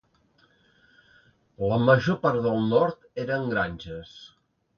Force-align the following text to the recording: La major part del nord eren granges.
La 1.73 1.77
major 1.89 2.17
part 2.25 2.41
del 2.47 2.59
nord 2.73 3.07
eren 3.27 3.47
granges. 3.53 4.17